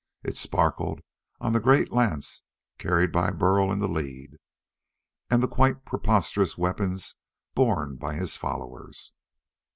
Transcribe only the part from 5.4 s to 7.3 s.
the quite preposterous weapons